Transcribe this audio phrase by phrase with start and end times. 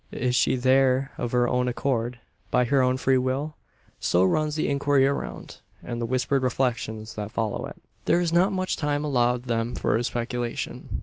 [0.11, 2.17] Is she there of her own accord
[2.49, 3.53] by her own free will?
[3.99, 7.75] So runs the inquiry around, and the whispered reflections that follow it.
[8.05, 10.89] There is not much time allowed them for speculation.